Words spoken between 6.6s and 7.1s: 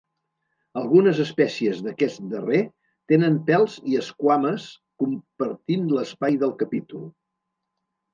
capítol.